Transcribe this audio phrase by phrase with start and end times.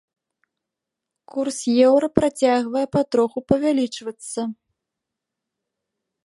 [1.33, 1.57] Курс
[1.87, 4.41] еўра працягвае патроху павялічвацца.